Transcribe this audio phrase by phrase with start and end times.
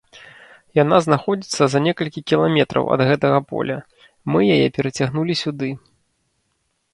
[0.83, 3.77] Яна знаходзіцца за некалькі кіламетраў ад гэтага поля,
[4.35, 5.71] мы яе перацягнулі сюды.